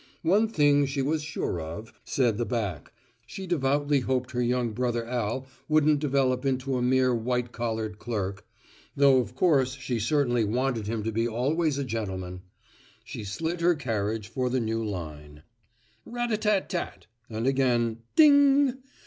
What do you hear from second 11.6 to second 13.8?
a gentleman. She slid her